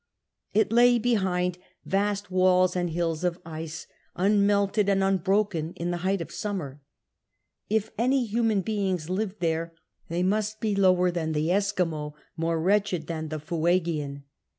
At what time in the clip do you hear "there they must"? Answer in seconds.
9.41-10.59